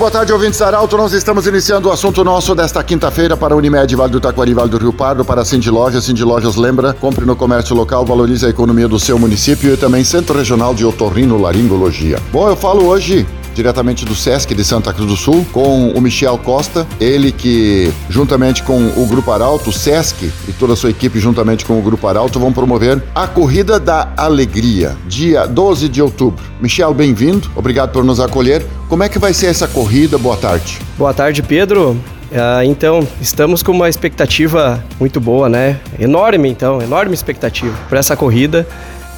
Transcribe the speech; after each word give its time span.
Boa 0.00 0.10
tarde, 0.10 0.32
ouvintes 0.32 0.62
Arauto. 0.62 0.96
Nós 0.96 1.12
estamos 1.12 1.46
iniciando 1.46 1.90
o 1.90 1.92
assunto 1.92 2.24
nosso 2.24 2.54
desta 2.54 2.82
quinta-feira 2.82 3.36
para 3.36 3.54
Unimed, 3.54 3.94
Vale 3.94 4.10
do 4.10 4.18
Taquari, 4.18 4.54
Vale 4.54 4.70
do 4.70 4.78
Rio 4.78 4.94
Pardo, 4.94 5.26
para 5.26 5.42
a 5.42 5.44
Cindy 5.44 5.70
Lojas. 5.70 6.04
Cindy 6.04 6.24
Lojas 6.24 6.56
lembra, 6.56 6.94
compre 6.94 7.26
no 7.26 7.36
comércio 7.36 7.76
local, 7.76 8.02
valorize 8.06 8.46
a 8.46 8.48
economia 8.48 8.88
do 8.88 8.98
seu 8.98 9.18
município 9.18 9.74
e 9.74 9.76
também 9.76 10.02
Centro 10.02 10.38
Regional 10.38 10.74
de 10.74 10.86
Otorrino 10.86 11.38
Laringologia. 11.38 12.18
Bom, 12.32 12.48
eu 12.48 12.56
falo 12.56 12.86
hoje 12.86 13.26
diretamente 13.54 14.06
do 14.06 14.14
SESC 14.14 14.54
de 14.54 14.64
Santa 14.64 14.90
Cruz 14.90 15.06
do 15.06 15.16
Sul, 15.18 15.44
com 15.52 15.90
o 15.90 16.00
Michel 16.00 16.38
Costa, 16.38 16.86
ele 16.98 17.30
que, 17.30 17.92
juntamente 18.08 18.62
com 18.62 18.78
o 18.96 19.06
Grupo 19.06 19.30
Arauto, 19.32 19.68
o 19.68 19.72
SESC 19.72 20.32
e 20.48 20.52
toda 20.52 20.72
a 20.72 20.76
sua 20.76 20.88
equipe, 20.88 21.20
juntamente 21.20 21.66
com 21.66 21.78
o 21.78 21.82
Grupo 21.82 22.06
Arauto, 22.06 22.40
vão 22.40 22.54
promover 22.54 23.02
a 23.14 23.26
Corrida 23.26 23.78
da 23.78 24.14
Alegria, 24.16 24.96
dia 25.06 25.46
12 25.46 25.90
de 25.90 26.00
outubro. 26.00 26.42
Michel, 26.58 26.94
bem-vindo, 26.94 27.50
obrigado 27.54 27.92
por 27.92 28.02
nos 28.02 28.18
acolher. 28.18 28.64
Como 28.90 29.04
é 29.04 29.08
que 29.08 29.20
vai 29.20 29.32
ser 29.32 29.46
essa 29.46 29.68
corrida? 29.68 30.18
Boa 30.18 30.36
tarde. 30.36 30.80
Boa 30.98 31.14
tarde, 31.14 31.44
Pedro. 31.44 31.92
Uh, 31.92 32.64
então, 32.64 33.06
estamos 33.20 33.62
com 33.62 33.70
uma 33.70 33.88
expectativa 33.88 34.82
muito 34.98 35.20
boa, 35.20 35.48
né? 35.48 35.78
Enorme, 35.96 36.48
então, 36.48 36.82
enorme 36.82 37.14
expectativa 37.14 37.72
para 37.88 38.00
essa 38.00 38.16
corrida. 38.16 38.66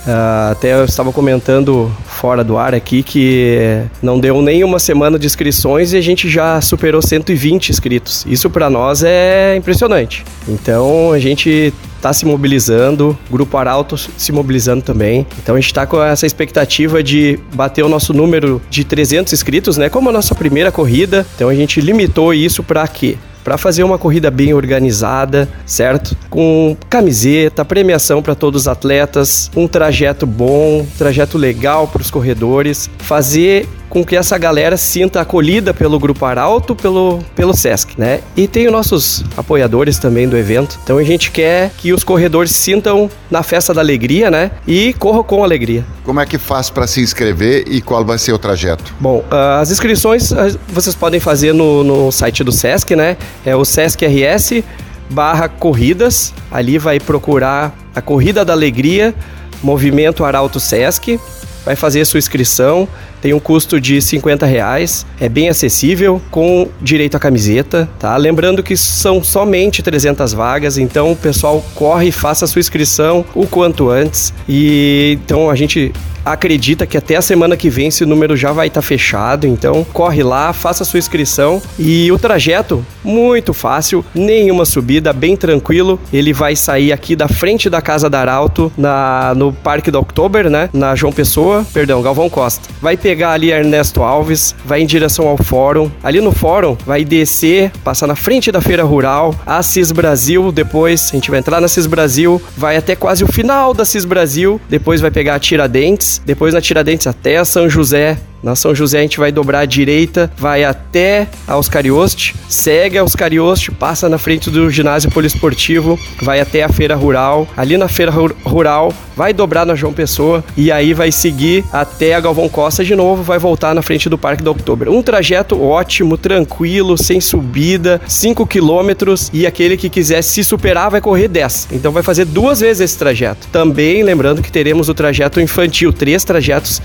Uh, 0.06 0.52
até 0.52 0.74
eu 0.74 0.84
estava 0.84 1.10
comentando 1.10 1.90
fora 2.04 2.45
do 2.45 2.58
ar 2.58 2.74
aqui 2.74 3.02
que 3.02 3.82
não 4.02 4.20
deu 4.20 4.42
nem 4.42 4.62
uma 4.62 4.79
semana 4.79 5.18
de 5.18 5.24
inscrições 5.24 5.95
e 5.95 5.96
a 5.96 6.02
gente 6.02 6.29
já 6.29 6.60
superou 6.60 7.01
120 7.01 7.70
inscritos. 7.70 8.26
Isso 8.26 8.51
para 8.51 8.68
nós 8.68 9.02
é 9.02 9.57
impressionante. 9.57 10.23
Então 10.46 11.12
a 11.12 11.18
gente 11.18 11.73
está 12.02 12.12
se 12.12 12.26
mobilizando, 12.26 13.16
Grupo 13.30 13.56
Arauto 13.56 13.96
se 13.96 14.32
mobilizando 14.32 14.82
também. 14.82 15.24
Então 15.40 15.54
a 15.54 15.60
gente 15.60 15.68
está 15.68 15.86
com 15.86 16.02
essa 16.02 16.26
expectativa 16.26 17.00
de 17.00 17.38
bater 17.54 17.84
o 17.84 17.88
nosso 17.88 18.12
número 18.12 18.60
de 18.68 18.82
300 18.82 19.32
inscritos, 19.32 19.76
né? 19.76 19.88
Como 19.88 20.10
a 20.10 20.12
nossa 20.12 20.34
primeira 20.34 20.73
corrida. 20.73 21.24
Então 21.36 21.48
a 21.48 21.54
gente 21.54 21.80
limitou 21.80 22.34
isso 22.34 22.62
para 22.64 22.86
quê? 22.88 23.16
para 23.45 23.58
fazer 23.58 23.82
uma 23.82 23.98
corrida 23.98 24.30
bem 24.30 24.54
organizada, 24.54 25.48
certo? 25.66 26.16
Com 26.30 26.76
camiseta, 26.88 27.64
premiação 27.64 28.23
para 28.23 28.36
todos 28.36 28.62
os 28.62 28.68
atletas, 28.68 29.50
um 29.56 29.66
trajeto 29.66 30.24
bom, 30.24 30.86
trajeto 30.96 31.36
legal 31.36 31.88
para 31.88 32.02
os 32.02 32.08
corredores, 32.08 32.88
fazer 32.98 33.68
com 33.93 34.02
que 34.02 34.16
essa 34.16 34.38
galera 34.38 34.79
sinta 34.79 35.21
acolhida 35.21 35.74
pelo 35.74 35.98
Grupo 35.98 36.24
Arauto, 36.24 36.74
pelo, 36.74 37.18
pelo 37.37 37.54
Sesc, 37.54 38.01
né? 38.01 38.21
E 38.35 38.48
tem 38.48 38.65
os 38.65 38.73
nossos 38.73 39.23
apoiadores 39.37 39.98
também 39.98 40.26
do 40.26 40.35
evento. 40.35 40.80
Então 40.82 40.96
a 40.96 41.04
gente 41.04 41.30
quer 41.30 41.71
que 41.76 41.93
os 41.93 42.02
corredores 42.02 42.52
sintam 42.52 43.10
na 43.30 43.43
festa 43.43 43.74
da 43.74 43.82
alegria, 43.82 44.30
né? 44.30 44.51
E 44.66 44.95
corram 44.95 45.23
com 45.23 45.45
alegria. 45.45 45.85
Como 46.04 46.18
é 46.18 46.24
que 46.24 46.38
faz 46.38 46.70
para 46.70 46.87
se 46.87 47.02
inscrever 47.02 47.65
e 47.68 47.82
qual 47.82 48.02
vai 48.02 48.16
ser 48.16 48.32
o 48.32 48.38
trajeto? 48.38 48.95
Bom, 48.98 49.23
ah, 49.30 49.60
as 49.60 49.70
inscrições 49.70 50.32
ah, 50.32 50.51
vocês 50.68 50.95
podem 50.95 51.20
fazer 51.20 51.52
no, 51.52 51.85
no 51.85 52.10
site 52.10 52.43
do 52.43 52.51
Sesc, 52.51 52.96
né? 52.96 53.18
É 53.45 53.54
o 53.54 53.63
Sesc 53.63 54.07
RS 54.07 54.65
barra 55.10 55.51
corridas. 55.51 56.32
Ali 56.51 56.79
vai 56.79 56.98
procurar 56.98 57.76
a 57.95 58.01
Corrida 58.01 58.43
da 58.43 58.54
Alegria, 58.54 59.15
Movimento 59.63 60.24
Arauto 60.24 60.59
Sesc. 60.59 61.20
Vai 61.63 61.76
fazer 61.76 62.01
a 62.01 62.07
sua 62.07 62.18
inscrição 62.18 62.88
tem 63.23 63.32
um 63.32 63.38
custo 63.38 63.80
de 63.80 64.03
50 64.03 64.44
reais, 64.44 65.06
é 65.20 65.28
bem 65.28 65.48
acessível, 65.48 66.20
com 66.31 66.69
direito 66.81 67.16
à 67.16 67.20
camiseta, 67.20 67.88
tá? 67.98 68.16
Lembrando 68.16 68.62
que 68.62 68.76
são 68.76 69.22
somente 69.22 69.82
300 69.82 70.32
vagas, 70.32 70.76
então 70.76 71.12
o 71.12 71.16
pessoal 71.16 71.64
corre 71.74 72.08
e 72.08 72.12
faça 72.12 72.44
a 72.44 72.48
sua 72.48 72.60
inscrição 72.60 73.24
o 73.34 73.47
quanto 73.47 73.88
antes. 73.88 74.34
E 74.48 75.19
então 75.22 75.48
a 75.48 75.54
gente 75.54 75.92
acredita 76.24 76.86
que 76.86 76.97
até 76.97 77.16
a 77.16 77.22
semana 77.22 77.56
que 77.56 77.69
vem 77.69 77.88
esse 77.88 78.04
número 78.04 78.36
já 78.36 78.52
vai 78.52 78.69
estar 78.69 78.80
tá 78.80 78.86
fechado, 78.86 79.47
então 79.47 79.84
corre 79.92 80.22
lá, 80.22 80.52
faça 80.52 80.84
sua 80.84 80.98
inscrição 80.98 81.60
e 81.78 82.10
o 82.10 82.18
trajeto 82.18 82.84
muito 83.04 83.52
fácil, 83.52 84.04
nenhuma 84.14 84.64
subida, 84.64 85.12
bem 85.12 85.36
tranquilo. 85.36 85.98
Ele 86.12 86.32
vai 86.32 86.54
sair 86.54 86.92
aqui 86.92 87.16
da 87.16 87.28
frente 87.28 87.68
da 87.68 87.82
casa 87.82 88.08
da 88.08 88.20
Arauto, 88.20 88.72
na 88.76 89.34
no 89.36 89.52
Parque 89.52 89.91
do 89.91 89.98
Oktober, 89.98 90.48
né, 90.48 90.68
na 90.72 90.94
João 90.94 91.12
Pessoa, 91.12 91.66
perdão, 91.72 92.02
Galvão 92.02 92.28
Costa. 92.28 92.68
Vai 92.80 92.97
pegar 92.97 93.11
ali 93.20 93.50
Ernesto 93.50 94.02
Alves, 94.02 94.54
vai 94.64 94.80
em 94.80 94.86
direção 94.86 95.28
ao 95.28 95.36
fórum. 95.36 95.90
Ali 96.02 96.20
no 96.20 96.32
fórum 96.32 96.76
vai 96.86 97.04
descer, 97.04 97.70
passar 97.84 98.06
na 98.06 98.16
frente 98.16 98.50
da 98.50 98.60
feira 98.60 98.82
rural, 98.84 99.34
a 99.44 99.62
CIS 99.62 99.92
Brasil, 99.92 100.50
depois 100.50 101.10
a 101.10 101.16
gente 101.16 101.30
vai 101.30 101.38
entrar 101.38 101.60
na 101.60 101.68
CIS 101.68 101.86
Brasil, 101.86 102.40
vai 102.56 102.76
até 102.76 102.96
quase 102.96 103.24
o 103.24 103.26
final 103.26 103.74
da 103.74 103.84
CIS 103.84 104.04
Brasil, 104.04 104.60
depois 104.68 105.00
vai 105.00 105.10
pegar 105.10 105.34
a 105.34 105.38
Tiradentes 105.38 106.22
depois 106.24 106.54
na 106.54 106.60
Tiradentes 106.60 107.06
até 107.06 107.42
São 107.44 107.68
José, 107.68 108.18
na 108.42 108.56
São 108.56 108.75
José 108.75 108.98
a 108.98 109.03
gente 109.03 109.19
vai 109.19 109.30
dobrar 109.30 109.60
à 109.60 109.64
direita, 109.64 110.30
vai 110.36 110.64
até 110.64 111.28
a 111.47 111.56
Oscarioste, 111.56 112.34
segue 112.48 112.98
a 112.98 113.04
Oscarioste, 113.04 113.70
passa 113.70 114.08
na 114.08 114.19
frente 114.19 114.50
do 114.50 114.70
ginásio 114.70 115.10
poliesportivo, 115.10 115.98
vai 116.20 116.41
até 116.41 116.62
a 116.62 116.69
feira 116.69 116.94
rural. 116.97 117.47
Ali 117.56 117.76
na 117.76 117.88
feira 117.88 118.12
rural 118.44 118.92
vai 119.16 119.32
dobrar 119.32 119.64
na 119.64 119.75
João 119.75 119.92
Pessoa 119.92 120.42
e 120.56 120.72
aí 120.72 120.94
vai 120.94 121.12
seguir 121.12 121.64
até 121.72 122.14
a 122.14 122.20
Galvão 122.20 122.48
Costa 122.48 122.84
de 122.84 122.94
novo, 122.94 123.22
vai 123.22 123.38
voltar 123.38 123.75
na 123.75 123.82
frente 123.82 124.08
do 124.08 124.19
Parque 124.19 124.42
do 124.42 124.48
Outubro. 124.48 124.92
Um 124.92 125.03
trajeto 125.03 125.60
ótimo, 125.62 126.16
tranquilo, 126.16 126.97
sem 126.97 127.20
subida, 127.20 128.00
5 128.06 128.47
quilômetros 128.47 129.30
e 129.32 129.47
aquele 129.47 129.76
que 129.76 129.88
quiser 129.88 130.22
se 130.22 130.42
superar 130.42 130.91
vai 130.91 131.00
correr 131.00 131.28
10. 131.28 131.69
Então 131.72 131.92
vai 131.92 132.03
fazer 132.03 132.24
duas 132.24 132.60
vezes 132.60 132.80
esse 132.80 132.98
trajeto. 132.98 133.47
Também 133.53 134.03
lembrando 134.03 134.42
que 134.42 134.50
teremos 134.50 134.88
o 134.88 134.94
trajeto 134.94 135.41
infantil, 135.41 135.92
três 135.92 136.24
trajetos 136.24 136.80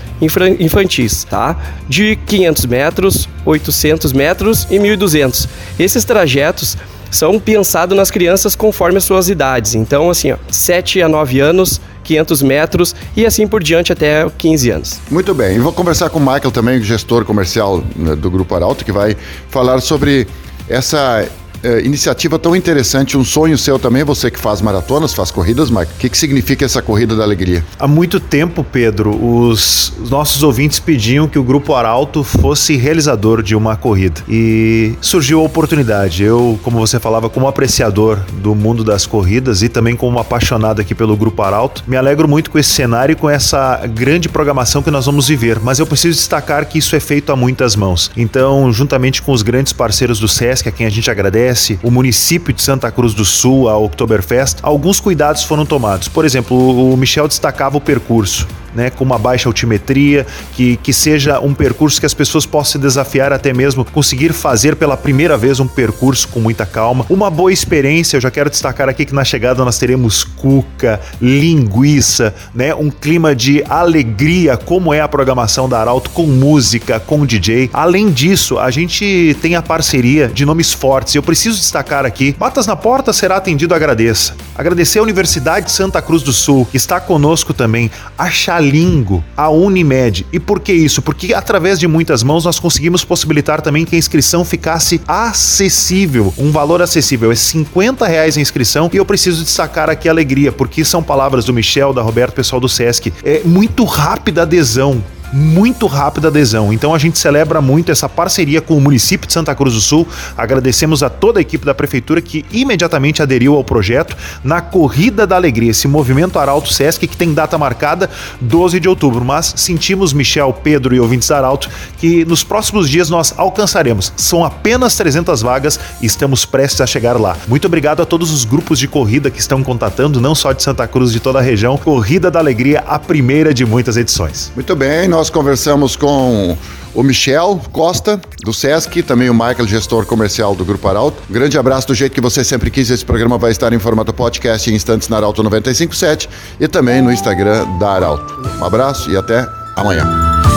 infantis, 0.60 1.24
tá? 1.24 1.47
De 1.88 2.16
500 2.16 2.66
metros, 2.66 3.28
800 3.44 4.12
metros 4.12 4.66
e 4.70 4.78
1.200. 4.78 5.48
Esses 5.78 6.04
trajetos 6.04 6.76
são 7.10 7.38
pensados 7.38 7.96
nas 7.96 8.10
crianças 8.10 8.54
conforme 8.54 8.98
as 8.98 9.04
suas 9.04 9.28
idades. 9.28 9.74
Então, 9.74 10.10
assim, 10.10 10.32
ó, 10.32 10.36
7 10.50 11.02
a 11.02 11.08
9 11.08 11.40
anos, 11.40 11.80
500 12.04 12.42
metros 12.42 12.94
e 13.16 13.26
assim 13.26 13.46
por 13.46 13.62
diante 13.62 13.92
até 13.92 14.26
15 14.38 14.70
anos. 14.70 15.00
Muito 15.10 15.34
bem, 15.34 15.56
e 15.56 15.58
vou 15.58 15.72
conversar 15.72 16.08
com 16.10 16.18
o 16.18 16.22
Michael 16.22 16.50
também, 16.50 16.82
gestor 16.82 17.24
comercial 17.24 17.82
né, 17.94 18.16
do 18.16 18.30
Grupo 18.30 18.54
Arauto, 18.54 18.84
que 18.84 18.92
vai 18.92 19.16
falar 19.50 19.80
sobre 19.80 20.26
essa 20.68 21.26
é, 21.62 21.80
iniciativa 21.80 22.38
tão 22.38 22.54
interessante, 22.54 23.16
um 23.16 23.24
sonho 23.24 23.58
seu 23.58 23.78
também, 23.78 24.04
você 24.04 24.30
que 24.30 24.38
faz 24.38 24.60
maratonas, 24.60 25.14
faz 25.14 25.30
corridas, 25.30 25.70
Mike. 25.70 25.92
O 25.92 25.98
que, 25.98 26.08
que 26.08 26.18
significa 26.18 26.64
essa 26.64 26.82
corrida 26.82 27.16
da 27.16 27.22
alegria? 27.22 27.64
Há 27.78 27.86
muito 27.88 28.20
tempo, 28.20 28.64
Pedro, 28.64 29.10
os, 29.10 29.92
os 30.00 30.10
nossos 30.10 30.42
ouvintes 30.42 30.78
pediam 30.78 31.28
que 31.28 31.38
o 31.38 31.42
Grupo 31.42 31.74
Arauto 31.74 32.22
fosse 32.22 32.76
realizador 32.76 33.42
de 33.42 33.54
uma 33.54 33.76
corrida. 33.76 34.20
E 34.28 34.94
surgiu 35.00 35.40
a 35.40 35.42
oportunidade. 35.42 36.22
Eu, 36.22 36.58
como 36.62 36.78
você 36.78 36.98
falava, 36.98 37.28
como 37.28 37.48
apreciador 37.48 38.18
do 38.34 38.54
mundo 38.54 38.84
das 38.84 39.06
corridas 39.06 39.62
e 39.62 39.68
também 39.68 39.96
como 39.96 40.18
apaixonado 40.18 40.80
aqui 40.80 40.94
pelo 40.94 41.16
Grupo 41.16 41.42
Arauto, 41.42 41.82
me 41.86 41.96
alegro 41.96 42.28
muito 42.28 42.50
com 42.50 42.58
esse 42.58 42.70
cenário 42.70 43.12
e 43.12 43.16
com 43.16 43.28
essa 43.28 43.86
grande 43.86 44.28
programação 44.28 44.82
que 44.82 44.90
nós 44.90 45.06
vamos 45.06 45.28
viver. 45.28 45.58
Mas 45.60 45.78
eu 45.78 45.86
preciso 45.86 46.16
destacar 46.16 46.66
que 46.66 46.78
isso 46.78 46.94
é 46.94 47.00
feito 47.00 47.32
a 47.32 47.36
muitas 47.36 47.74
mãos. 47.76 48.10
Então, 48.16 48.72
juntamente 48.72 49.22
com 49.22 49.32
os 49.32 49.42
grandes 49.42 49.72
parceiros 49.72 50.18
do 50.18 50.28
SESC, 50.28 50.68
a 50.68 50.72
quem 50.72 50.86
a 50.86 50.90
gente 50.90 51.10
agradece, 51.10 51.47
o 51.82 51.90
município 51.90 52.52
de 52.52 52.62
Santa 52.62 52.90
Cruz 52.90 53.14
do 53.14 53.24
Sul, 53.24 53.68
a 53.68 53.76
Oktoberfest, 53.76 54.58
alguns 54.62 55.00
cuidados 55.00 55.44
foram 55.44 55.64
tomados. 55.64 56.08
Por 56.08 56.24
exemplo, 56.24 56.56
o 56.92 56.96
Michel 56.96 57.28
destacava 57.28 57.76
o 57.76 57.80
percurso 57.80 58.46
né, 58.74 58.90
com 58.90 59.04
uma 59.04 59.18
baixa 59.18 59.48
altimetria, 59.48 60.26
que, 60.52 60.76
que 60.78 60.92
seja 60.92 61.40
um 61.40 61.54
percurso 61.54 62.00
que 62.00 62.06
as 62.06 62.14
pessoas 62.14 62.46
possam 62.46 62.72
se 62.72 62.78
desafiar 62.78 63.32
até 63.32 63.52
mesmo 63.52 63.84
conseguir 63.84 64.32
fazer 64.32 64.76
pela 64.76 64.96
primeira 64.96 65.36
vez 65.36 65.60
um 65.60 65.66
percurso 65.66 66.28
com 66.28 66.40
muita 66.40 66.66
calma. 66.66 67.06
Uma 67.08 67.30
boa 67.30 67.52
experiência, 67.52 68.16
eu 68.16 68.20
já 68.20 68.30
quero 68.30 68.50
destacar 68.50 68.88
aqui 68.88 69.04
que 69.04 69.14
na 69.14 69.24
chegada 69.24 69.64
nós 69.64 69.78
teremos 69.78 70.22
cuca, 70.24 71.00
linguiça, 71.20 72.34
né, 72.54 72.74
um 72.74 72.90
clima 72.90 73.34
de 73.34 73.64
alegria, 73.68 74.56
como 74.56 74.92
é 74.92 75.00
a 75.00 75.08
programação 75.08 75.68
da 75.68 75.80
Arauto 75.80 76.10
com 76.10 76.26
música, 76.26 77.00
com 77.00 77.24
DJ. 77.24 77.70
Além 77.72 78.10
disso, 78.10 78.58
a 78.58 78.70
gente 78.70 79.36
tem 79.40 79.56
a 79.56 79.62
parceria 79.62 80.28
de 80.28 80.44
nomes 80.44 80.72
fortes. 80.72 81.14
Eu 81.14 81.22
preciso 81.22 81.58
destacar 81.58 82.04
aqui, 82.04 82.34
Batas 82.38 82.66
na 82.66 82.76
Porta 82.76 83.12
será 83.12 83.36
atendido, 83.36 83.74
agradeça. 83.74 84.34
Agradecer 84.54 84.98
a 84.98 85.02
Universidade 85.02 85.66
de 85.66 85.72
Santa 85.72 86.02
Cruz 86.02 86.22
do 86.22 86.32
Sul, 86.32 86.66
que 86.70 86.76
está 86.76 87.00
conosco 87.00 87.54
também. 87.54 87.90
A 88.16 88.30
Xalingo, 88.58 89.22
a 89.36 89.48
Unimed. 89.48 90.26
E 90.32 90.40
por 90.40 90.58
que 90.58 90.72
isso? 90.72 91.00
Porque 91.00 91.32
através 91.32 91.78
de 91.78 91.86
muitas 91.86 92.24
mãos 92.24 92.44
nós 92.44 92.58
conseguimos 92.58 93.04
possibilitar 93.04 93.60
também 93.60 93.84
que 93.84 93.94
a 93.94 93.98
inscrição 93.98 94.44
ficasse 94.44 95.00
acessível. 95.06 96.34
Um 96.36 96.50
valor 96.50 96.82
acessível 96.82 97.30
é 97.30 97.36
50 97.36 98.04
reais 98.04 98.36
a 98.36 98.40
inscrição 98.40 98.90
e 98.92 98.96
eu 98.96 99.04
preciso 99.04 99.44
destacar 99.44 99.88
aqui 99.88 100.08
a 100.08 100.12
alegria, 100.12 100.50
porque 100.50 100.84
são 100.84 101.02
palavras 101.02 101.44
do 101.44 101.54
Michel, 101.54 101.92
da 101.92 102.02
Roberto, 102.02 102.34
pessoal 102.34 102.60
do 102.60 102.68
Sesc. 102.68 103.12
É 103.22 103.42
muito 103.44 103.84
rápida 103.84 104.40
a 104.40 104.42
adesão 104.42 105.02
muito 105.32 105.86
rápida 105.86 106.28
adesão. 106.28 106.72
Então 106.72 106.94
a 106.94 106.98
gente 106.98 107.18
celebra 107.18 107.60
muito 107.60 107.90
essa 107.92 108.08
parceria 108.08 108.60
com 108.60 108.76
o 108.76 108.80
município 108.80 109.26
de 109.26 109.32
Santa 109.32 109.54
Cruz 109.54 109.74
do 109.74 109.80
Sul. 109.80 110.06
Agradecemos 110.36 111.02
a 111.02 111.10
toda 111.10 111.40
a 111.40 111.42
equipe 111.42 111.64
da 111.64 111.74
prefeitura 111.74 112.20
que 112.20 112.44
imediatamente 112.50 113.22
aderiu 113.22 113.54
ao 113.54 113.64
projeto 113.64 114.16
na 114.42 114.60
Corrida 114.60 115.26
da 115.26 115.36
Alegria, 115.36 115.70
esse 115.70 115.88
movimento 115.88 116.38
Arauto 116.38 116.72
Sesc 116.72 117.06
que 117.06 117.16
tem 117.16 117.34
data 117.34 117.58
marcada 117.58 118.10
12 118.40 118.80
de 118.80 118.88
outubro. 118.88 119.24
Mas 119.24 119.54
sentimos, 119.56 120.12
Michel, 120.12 120.52
Pedro 120.52 120.94
e 120.94 121.00
ouvintes 121.00 121.28
da 121.28 121.38
Arauto, 121.38 121.68
que 121.98 122.24
nos 122.24 122.42
próximos 122.44 122.88
dias 122.88 123.10
nós 123.10 123.34
alcançaremos. 123.36 124.12
São 124.16 124.44
apenas 124.44 124.96
300 124.96 125.42
vagas 125.42 125.78
e 126.00 126.06
estamos 126.06 126.44
prestes 126.44 126.80
a 126.80 126.86
chegar 126.86 127.18
lá. 127.20 127.36
Muito 127.46 127.66
obrigado 127.66 128.02
a 128.02 128.06
todos 128.06 128.30
os 128.30 128.44
grupos 128.44 128.78
de 128.78 128.88
corrida 128.88 129.30
que 129.30 129.40
estão 129.40 129.62
contatando, 129.62 130.20
não 130.20 130.34
só 130.34 130.52
de 130.52 130.62
Santa 130.62 130.86
Cruz, 130.86 131.12
de 131.12 131.20
toda 131.20 131.38
a 131.38 131.42
região. 131.42 131.76
Corrida 131.76 132.30
da 132.30 132.38
Alegria, 132.38 132.84
a 132.86 132.98
primeira 132.98 133.52
de 133.52 133.64
muitas 133.64 133.96
edições. 133.96 134.52
Muito 134.54 134.74
bem, 134.76 135.08
nós 135.08 135.17
conversamos 135.26 135.96
com 135.96 136.56
o 136.94 137.02
Michel 137.02 137.60
Costa, 137.72 138.20
do 138.44 138.52
Sesc, 138.52 139.02
também 139.02 139.28
o 139.28 139.34
Michael, 139.34 139.66
gestor 139.66 140.06
comercial 140.06 140.54
do 140.54 140.64
Grupo 140.64 140.86
Arauto. 140.86 141.20
Um 141.28 141.32
grande 141.32 141.58
abraço 141.58 141.88
do 141.88 141.94
jeito 141.94 142.12
que 142.12 142.20
você 142.20 142.44
sempre 142.44 142.70
quis. 142.70 142.88
Esse 142.88 143.04
programa 143.04 143.36
vai 143.36 143.50
estar 143.50 143.72
em 143.72 143.78
formato 143.80 144.12
podcast 144.12 144.70
em 144.70 144.74
instantes 144.74 145.08
na 145.08 145.16
Arauto 145.16 145.42
957 145.42 146.28
e 146.60 146.68
também 146.68 147.02
no 147.02 147.12
Instagram 147.12 147.66
da 147.78 147.90
Arauto. 147.90 148.40
Um 148.60 148.64
abraço 148.64 149.10
e 149.10 149.16
até 149.16 149.44
amanhã. 149.76 150.06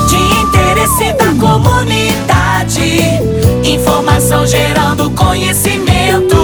De 0.08 0.16
interesse 0.16 1.14
da 1.14 1.34
comunidade, 1.40 3.02
informação 3.64 4.46
gerando 4.46 5.10
conhecimento. 5.12 6.41